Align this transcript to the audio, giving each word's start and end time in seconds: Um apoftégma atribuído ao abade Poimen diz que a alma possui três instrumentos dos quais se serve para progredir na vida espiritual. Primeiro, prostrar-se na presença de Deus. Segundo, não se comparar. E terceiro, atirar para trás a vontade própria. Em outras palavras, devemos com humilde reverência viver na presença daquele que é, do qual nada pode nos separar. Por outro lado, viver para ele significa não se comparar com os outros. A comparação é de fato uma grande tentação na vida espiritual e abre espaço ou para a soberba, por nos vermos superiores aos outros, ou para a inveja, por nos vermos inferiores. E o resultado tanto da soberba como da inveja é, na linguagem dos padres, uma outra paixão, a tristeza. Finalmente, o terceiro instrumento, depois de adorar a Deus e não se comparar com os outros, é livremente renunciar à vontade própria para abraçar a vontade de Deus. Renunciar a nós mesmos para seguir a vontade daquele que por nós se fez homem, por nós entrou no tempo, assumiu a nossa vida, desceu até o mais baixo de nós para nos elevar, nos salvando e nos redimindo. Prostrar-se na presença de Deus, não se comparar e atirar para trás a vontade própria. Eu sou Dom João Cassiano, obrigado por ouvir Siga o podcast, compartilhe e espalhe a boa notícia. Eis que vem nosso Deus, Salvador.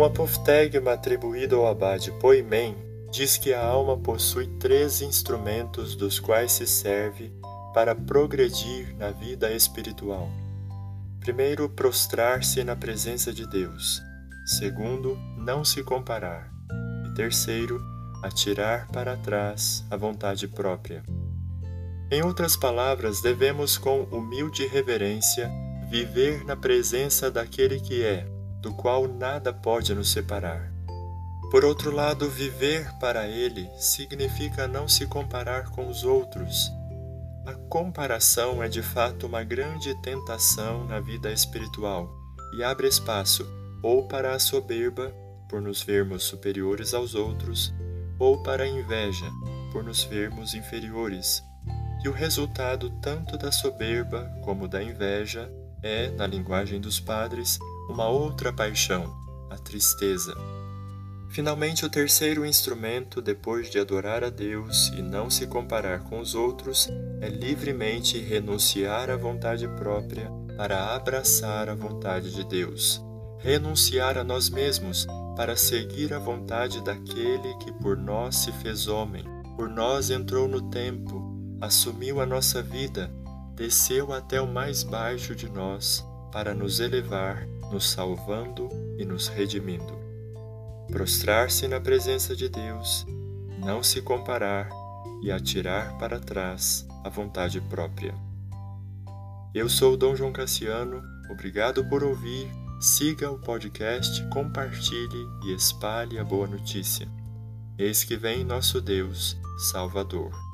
Um 0.00 0.04
apoftégma 0.06 0.94
atribuído 0.94 1.56
ao 1.56 1.66
abade 1.66 2.10
Poimen 2.12 2.74
diz 3.10 3.36
que 3.36 3.52
a 3.52 3.62
alma 3.62 3.98
possui 3.98 4.46
três 4.58 5.02
instrumentos 5.02 5.94
dos 5.94 6.18
quais 6.18 6.52
se 6.52 6.66
serve 6.66 7.30
para 7.74 7.94
progredir 7.94 8.96
na 8.96 9.10
vida 9.10 9.52
espiritual. 9.52 10.26
Primeiro, 11.20 11.68
prostrar-se 11.68 12.64
na 12.64 12.74
presença 12.74 13.30
de 13.30 13.46
Deus. 13.46 14.00
Segundo, 14.46 15.18
não 15.36 15.66
se 15.66 15.82
comparar. 15.82 16.50
E 17.06 17.14
terceiro, 17.14 17.78
atirar 18.22 18.88
para 18.88 19.18
trás 19.18 19.84
a 19.90 19.98
vontade 19.98 20.48
própria. 20.48 21.02
Em 22.10 22.22
outras 22.22 22.56
palavras, 22.56 23.20
devemos 23.20 23.76
com 23.76 24.04
humilde 24.04 24.66
reverência 24.66 25.50
viver 25.90 26.42
na 26.46 26.56
presença 26.56 27.30
daquele 27.30 27.78
que 27.78 28.02
é, 28.02 28.26
do 28.60 28.72
qual 28.74 29.08
nada 29.08 29.52
pode 29.52 29.94
nos 29.94 30.10
separar. 30.10 30.72
Por 31.50 31.64
outro 31.64 31.90
lado, 31.90 32.28
viver 32.30 32.92
para 33.00 33.26
ele 33.26 33.68
significa 33.76 34.68
não 34.68 34.86
se 34.86 35.06
comparar 35.06 35.70
com 35.70 35.88
os 35.88 36.04
outros. 36.04 36.70
A 37.44 37.54
comparação 37.68 38.62
é 38.62 38.68
de 38.68 38.82
fato 38.82 39.26
uma 39.26 39.42
grande 39.42 39.94
tentação 40.02 40.84
na 40.84 41.00
vida 41.00 41.32
espiritual 41.32 42.08
e 42.56 42.62
abre 42.62 42.86
espaço 42.86 43.44
ou 43.82 44.06
para 44.06 44.34
a 44.34 44.38
soberba, 44.38 45.12
por 45.48 45.60
nos 45.60 45.82
vermos 45.82 46.22
superiores 46.22 46.94
aos 46.94 47.14
outros, 47.14 47.74
ou 48.18 48.42
para 48.42 48.64
a 48.64 48.68
inveja, 48.68 49.26
por 49.72 49.82
nos 49.82 50.04
vermos 50.04 50.54
inferiores. 50.54 51.42
E 52.04 52.08
o 52.08 52.12
resultado 52.12 52.90
tanto 53.02 53.36
da 53.36 53.50
soberba 53.50 54.30
como 54.42 54.68
da 54.68 54.82
inveja 54.82 55.50
é, 55.82 56.10
na 56.10 56.26
linguagem 56.26 56.80
dos 56.80 57.00
padres, 57.00 57.58
uma 57.88 58.08
outra 58.08 58.52
paixão, 58.52 59.14
a 59.50 59.56
tristeza. 59.56 60.34
Finalmente, 61.30 61.86
o 61.86 61.88
terceiro 61.88 62.44
instrumento, 62.44 63.22
depois 63.22 63.70
de 63.70 63.78
adorar 63.78 64.24
a 64.24 64.30
Deus 64.30 64.88
e 64.88 65.00
não 65.00 65.30
se 65.30 65.46
comparar 65.46 66.00
com 66.00 66.18
os 66.18 66.34
outros, 66.34 66.88
é 67.20 67.28
livremente 67.28 68.18
renunciar 68.18 69.08
à 69.10 69.16
vontade 69.16 69.68
própria 69.68 70.28
para 70.56 70.94
abraçar 70.94 71.68
a 71.68 71.74
vontade 71.74 72.34
de 72.34 72.44
Deus. 72.44 73.00
Renunciar 73.38 74.18
a 74.18 74.24
nós 74.24 74.50
mesmos 74.50 75.06
para 75.36 75.56
seguir 75.56 76.12
a 76.12 76.18
vontade 76.18 76.82
daquele 76.82 77.54
que 77.60 77.72
por 77.74 77.96
nós 77.96 78.36
se 78.36 78.52
fez 78.54 78.88
homem, 78.88 79.24
por 79.56 79.68
nós 79.68 80.10
entrou 80.10 80.48
no 80.48 80.68
tempo, 80.68 81.56
assumiu 81.60 82.20
a 82.20 82.26
nossa 82.26 82.60
vida, 82.60 83.10
desceu 83.60 84.10
até 84.10 84.40
o 84.40 84.46
mais 84.46 84.82
baixo 84.82 85.34
de 85.34 85.46
nós 85.46 86.02
para 86.32 86.54
nos 86.54 86.80
elevar, 86.80 87.46
nos 87.70 87.90
salvando 87.90 88.70
e 88.96 89.04
nos 89.04 89.28
redimindo. 89.28 90.00
Prostrar-se 90.90 91.68
na 91.68 91.78
presença 91.78 92.34
de 92.34 92.48
Deus, 92.48 93.06
não 93.58 93.82
se 93.82 94.00
comparar 94.00 94.70
e 95.22 95.30
atirar 95.30 95.98
para 95.98 96.18
trás 96.18 96.88
a 97.04 97.10
vontade 97.10 97.60
própria. 97.60 98.14
Eu 99.54 99.68
sou 99.68 99.94
Dom 99.94 100.16
João 100.16 100.32
Cassiano, 100.32 101.02
obrigado 101.30 101.84
por 101.84 102.02
ouvir 102.02 102.50
Siga 102.80 103.30
o 103.30 103.38
podcast, 103.38 104.26
compartilhe 104.30 105.28
e 105.44 105.52
espalhe 105.52 106.18
a 106.18 106.24
boa 106.24 106.46
notícia. 106.46 107.06
Eis 107.76 108.04
que 108.04 108.16
vem 108.16 108.42
nosso 108.42 108.80
Deus, 108.80 109.36
Salvador. 109.70 110.49